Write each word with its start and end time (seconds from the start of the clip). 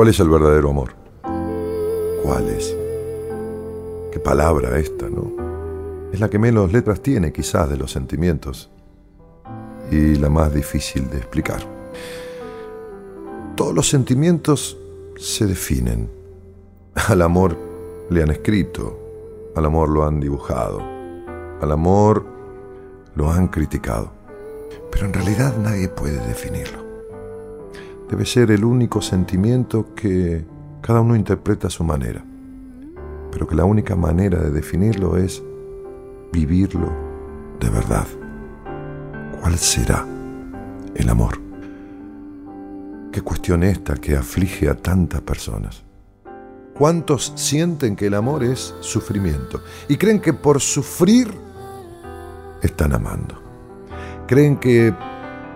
¿Cuál 0.00 0.08
es 0.08 0.20
el 0.20 0.30
verdadero 0.30 0.70
amor? 0.70 0.94
¿Cuál 2.22 2.48
es? 2.48 2.74
Qué 4.10 4.18
palabra 4.18 4.78
esta, 4.78 5.10
¿no? 5.10 5.30
Es 6.10 6.20
la 6.20 6.30
que 6.30 6.38
menos 6.38 6.72
letras 6.72 7.02
tiene 7.02 7.34
quizás 7.34 7.68
de 7.68 7.76
los 7.76 7.92
sentimientos 7.92 8.70
y 9.90 10.14
la 10.14 10.30
más 10.30 10.54
difícil 10.54 11.10
de 11.10 11.18
explicar. 11.18 11.60
Todos 13.56 13.74
los 13.74 13.90
sentimientos 13.90 14.78
se 15.18 15.44
definen. 15.44 16.08
Al 16.94 17.20
amor 17.20 17.58
le 18.08 18.22
han 18.22 18.30
escrito, 18.30 18.98
al 19.54 19.66
amor 19.66 19.90
lo 19.90 20.06
han 20.06 20.18
dibujado, 20.18 20.80
al 21.60 21.70
amor 21.70 22.24
lo 23.16 23.30
han 23.30 23.48
criticado. 23.48 24.10
Pero 24.90 25.04
en 25.04 25.12
realidad 25.12 25.58
nadie 25.58 25.90
puede 25.90 26.26
definirlo. 26.26 26.89
Debe 28.10 28.26
ser 28.26 28.50
el 28.50 28.64
único 28.64 29.00
sentimiento 29.00 29.94
que 29.94 30.44
cada 30.80 31.00
uno 31.00 31.14
interpreta 31.14 31.68
a 31.68 31.70
su 31.70 31.84
manera, 31.84 32.24
pero 33.30 33.46
que 33.46 33.54
la 33.54 33.64
única 33.64 33.94
manera 33.94 34.40
de 34.40 34.50
definirlo 34.50 35.16
es 35.16 35.40
vivirlo 36.32 36.92
de 37.60 37.70
verdad. 37.70 38.08
¿Cuál 39.40 39.56
será 39.56 40.04
el 40.92 41.08
amor? 41.08 41.40
Qué 43.12 43.22
cuestión 43.22 43.62
esta 43.62 43.94
que 43.94 44.16
aflige 44.16 44.68
a 44.68 44.74
tantas 44.74 45.20
personas. 45.20 45.84
¿Cuántos 46.74 47.32
sienten 47.36 47.94
que 47.94 48.08
el 48.08 48.14
amor 48.14 48.42
es 48.42 48.74
sufrimiento 48.80 49.62
y 49.88 49.96
creen 49.96 50.18
que 50.18 50.32
por 50.32 50.60
sufrir 50.60 51.32
están 52.60 52.92
amando? 52.92 53.40
Creen 54.26 54.56
que 54.56 54.92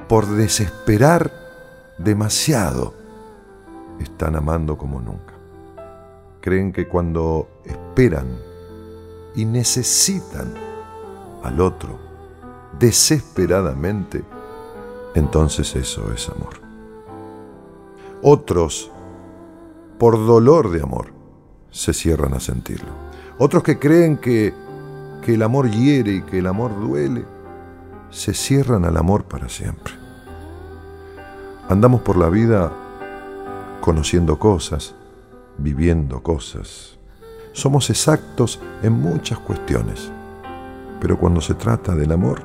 por 0.07 0.27
desesperar 0.27 1.44
demasiado 1.99 2.95
están 4.01 4.37
amando 4.37 4.77
como 4.77 5.01
nunca. 5.01 5.35
Creen 6.41 6.73
que 6.73 6.89
cuando 6.89 7.49
esperan 7.65 8.27
y 9.35 9.45
necesitan 9.45 10.53
al 11.43 11.61
otro 11.61 11.99
desesperadamente, 12.79 14.25
entonces 15.15 15.75
eso 15.77 16.13
es 16.13 16.29
amor. 16.29 16.61
Otros, 18.23 18.91
por 19.99 20.15
dolor 20.27 20.71
de 20.71 20.83
amor, 20.83 21.13
se 21.71 21.93
cierran 21.93 22.35
a 22.35 22.41
sentirlo. 22.41 22.91
Otros 23.39 23.63
que 23.63 23.79
creen 23.79 24.17
que, 24.17 24.55
que 25.23 25.35
el 25.35 25.43
amor 25.43 25.71
hiere 25.71 26.13
y 26.13 26.23
que 26.23 26.39
el 26.39 26.47
amor 26.47 26.79
duele, 26.81 27.25
se 28.11 28.33
cierran 28.33 28.85
al 28.85 28.97
amor 28.97 29.25
para 29.25 29.49
siempre. 29.49 30.04
Andamos 31.69 32.03
por 32.03 32.19
la 32.19 32.29
vida 32.29 32.71
conociendo 33.81 34.39
cosas, 34.39 34.95
viviendo 35.57 36.23
cosas. 36.23 36.99
Somos 37.53 37.89
exactos 37.89 38.61
en 38.83 38.93
muchas 38.93 39.39
cuestiones, 39.39 40.11
pero 41.01 41.19
cuando 41.19 41.41
se 41.41 41.55
trata 41.55 41.95
del 41.95 42.13
amor, 42.13 42.43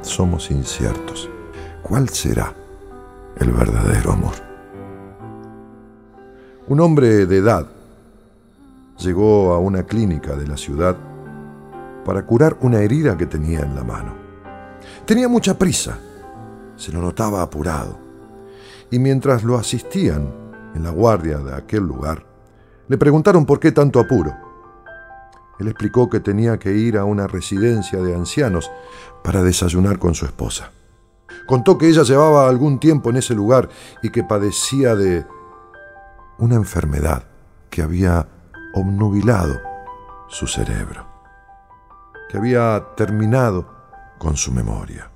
somos 0.00 0.50
inciertos. 0.50 1.30
¿Cuál 1.82 2.08
será 2.08 2.52
el 3.38 3.52
verdadero 3.52 4.12
amor? 4.12 4.34
Un 6.66 6.80
hombre 6.80 7.26
de 7.26 7.36
edad 7.36 7.66
llegó 8.98 9.52
a 9.54 9.60
una 9.60 9.84
clínica 9.84 10.34
de 10.34 10.48
la 10.48 10.56
ciudad 10.56 10.96
para 12.04 12.26
curar 12.26 12.56
una 12.60 12.80
herida 12.80 13.16
que 13.16 13.26
tenía 13.26 13.60
en 13.60 13.76
la 13.76 13.84
mano. 13.84 14.14
Tenía 15.04 15.28
mucha 15.28 15.56
prisa, 15.56 15.96
se 16.76 16.90
lo 16.90 17.00
notaba 17.00 17.42
apurado, 17.42 18.05
y 18.90 18.98
mientras 18.98 19.44
lo 19.44 19.56
asistían 19.56 20.32
en 20.74 20.82
la 20.82 20.90
guardia 20.90 21.38
de 21.38 21.54
aquel 21.54 21.82
lugar, 21.82 22.26
le 22.88 22.98
preguntaron 22.98 23.46
por 23.46 23.58
qué 23.58 23.72
tanto 23.72 23.98
apuro. 23.98 24.34
Él 25.58 25.68
explicó 25.68 26.08
que 26.10 26.20
tenía 26.20 26.58
que 26.58 26.72
ir 26.72 26.98
a 26.98 27.04
una 27.04 27.26
residencia 27.26 28.00
de 28.00 28.14
ancianos 28.14 28.70
para 29.24 29.42
desayunar 29.42 29.98
con 29.98 30.14
su 30.14 30.26
esposa. 30.26 30.70
Contó 31.46 31.78
que 31.78 31.88
ella 31.88 32.02
llevaba 32.02 32.48
algún 32.48 32.78
tiempo 32.78 33.10
en 33.10 33.16
ese 33.16 33.34
lugar 33.34 33.68
y 34.02 34.10
que 34.10 34.22
padecía 34.22 34.94
de 34.94 35.24
una 36.38 36.56
enfermedad 36.56 37.24
que 37.70 37.82
había 37.82 38.28
obnubilado 38.74 39.60
su 40.28 40.46
cerebro, 40.46 41.06
que 42.28 42.36
había 42.36 42.84
terminado 42.96 43.66
con 44.18 44.36
su 44.36 44.52
memoria. 44.52 45.10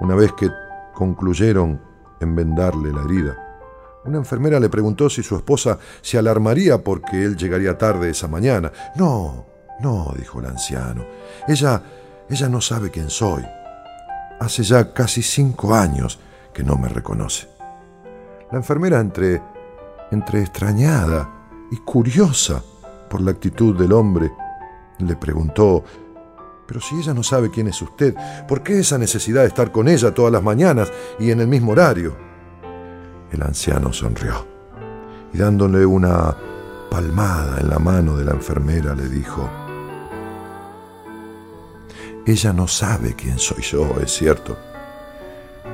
Una 0.00 0.14
vez 0.14 0.32
que 0.32 0.50
concluyeron 0.92 1.80
en 2.22 2.34
vendarle 2.34 2.92
la 2.92 3.02
herida, 3.02 3.36
una 4.04 4.18
enfermera 4.18 4.58
le 4.58 4.68
preguntó 4.68 5.08
si 5.08 5.22
su 5.22 5.36
esposa 5.36 5.78
se 6.00 6.18
alarmaría 6.18 6.82
porque 6.82 7.22
él 7.22 7.36
llegaría 7.36 7.78
tarde 7.78 8.10
esa 8.10 8.26
mañana. 8.26 8.72
No, 8.96 9.46
no, 9.80 10.12
dijo 10.18 10.40
el 10.40 10.46
anciano. 10.46 11.04
Ella, 11.46 11.80
ella 12.28 12.48
no 12.48 12.60
sabe 12.60 12.90
quién 12.90 13.10
soy. 13.10 13.44
Hace 14.40 14.64
ya 14.64 14.92
casi 14.92 15.22
cinco 15.22 15.74
años 15.74 16.18
que 16.52 16.64
no 16.64 16.76
me 16.76 16.88
reconoce. 16.88 17.48
La 18.50 18.58
enfermera, 18.58 18.98
entre, 18.98 19.40
entre 20.10 20.40
extrañada 20.40 21.30
y 21.70 21.76
curiosa 21.76 22.62
por 23.08 23.20
la 23.20 23.30
actitud 23.30 23.78
del 23.78 23.92
hombre, 23.92 24.32
le 24.98 25.14
preguntó, 25.14 25.84
pero 26.66 26.80
si 26.80 26.96
ella 26.96 27.14
no 27.14 27.22
sabe 27.22 27.50
quién 27.50 27.68
es 27.68 27.80
usted, 27.82 28.14
¿por 28.46 28.62
qué 28.62 28.80
esa 28.80 28.98
necesidad 28.98 29.42
de 29.42 29.48
estar 29.48 29.72
con 29.72 29.88
ella 29.88 30.14
todas 30.14 30.32
las 30.32 30.42
mañanas 30.42 30.92
y 31.18 31.30
en 31.30 31.40
el 31.40 31.48
mismo 31.48 31.72
horario? 31.72 32.16
El 33.30 33.42
anciano 33.42 33.92
sonrió 33.92 34.46
y 35.32 35.38
dándole 35.38 35.84
una 35.86 36.36
palmada 36.90 37.58
en 37.60 37.70
la 37.70 37.78
mano 37.78 38.16
de 38.16 38.24
la 38.24 38.32
enfermera 38.32 38.94
le 38.94 39.08
dijo, 39.08 39.48
ella 42.26 42.52
no 42.52 42.68
sabe 42.68 43.14
quién 43.14 43.38
soy 43.38 43.62
yo, 43.62 43.96
es 44.00 44.12
cierto, 44.12 44.56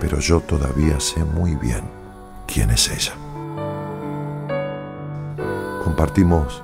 pero 0.00 0.18
yo 0.20 0.40
todavía 0.40 1.00
sé 1.00 1.24
muy 1.24 1.56
bien 1.56 1.82
quién 2.46 2.70
es 2.70 2.88
ella. 2.88 3.12
Compartimos 5.84 6.62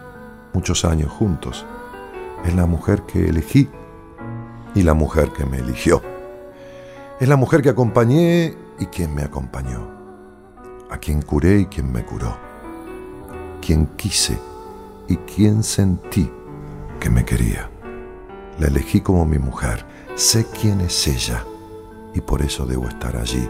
muchos 0.53 0.85
años 0.85 1.11
juntos. 1.11 1.67
Es 2.45 2.55
la 2.55 2.67
mujer 2.67 3.03
que 3.03 3.29
elegí 3.29 3.69
y 4.75 4.83
la 4.83 4.95
mujer 4.95 5.31
que 5.31 5.47
me 5.47 5.59
eligió. 5.59 6.03
Es 7.21 7.29
la 7.29 7.37
mujer 7.37 7.63
que 7.63 7.71
acompañé 7.71 8.55
y 8.79 8.87
quien 8.87 9.15
me 9.15 9.23
acompañó 9.23 9.95
a 10.91 10.99
quien 10.99 11.23
curé 11.23 11.61
y 11.61 11.67
quien 11.67 11.91
me 11.91 12.05
curó, 12.05 12.37
quien 13.61 13.87
quise 13.97 14.39
y 15.09 15.17
quien 15.17 15.63
sentí 15.63 16.31
que 17.01 17.11
me 17.11 17.25
quería. 17.25 17.69
La 18.59 18.69
elegí 18.69 19.01
como 19.01 19.25
mi 19.25 19.39
mujer, 19.39 19.85
sé 20.15 20.47
quién 20.61 20.81
es 20.81 21.09
ella 21.09 21.45
y 22.15 22.21
por 22.21 22.43
eso 22.43 22.65
debo 22.65 22.89
estar 22.89 23.17
allí 23.17 23.49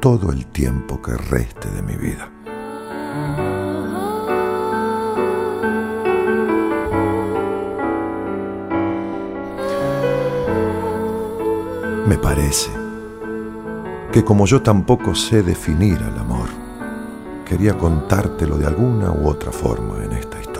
todo 0.00 0.32
el 0.32 0.46
tiempo 0.46 1.00
que 1.00 1.12
reste 1.12 1.70
de 1.70 1.82
mi 1.82 1.94
vida. 1.94 3.49
Me 12.06 12.16
parece 12.16 12.70
que 14.12 14.24
como 14.24 14.46
yo 14.46 14.62
tampoco 14.62 15.14
sé 15.14 15.42
definir 15.42 15.98
al 15.98 16.18
amor, 16.18 16.48
quería 17.44 17.76
contártelo 17.76 18.56
de 18.58 18.66
alguna 18.66 19.12
u 19.12 19.28
otra 19.28 19.52
forma 19.52 20.02
en 20.02 20.12
esta 20.12 20.40
historia. 20.40 20.59